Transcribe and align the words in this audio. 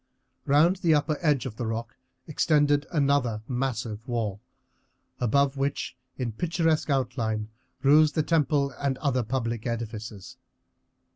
Round 0.47 0.77
the 0.77 0.95
upper 0.95 1.19
edge 1.21 1.45
of 1.45 1.57
the 1.57 1.67
rock 1.67 1.95
extended 2.25 2.87
another 2.91 3.43
massive 3.47 4.07
wall, 4.07 4.41
above 5.19 5.57
which 5.57 5.95
in 6.17 6.31
picturesque 6.31 6.89
outline 6.89 7.49
rose 7.83 8.13
the 8.13 8.23
temple 8.23 8.73
and 8.79 8.97
other 8.97 9.21
public 9.21 9.67
edifices. 9.67 10.37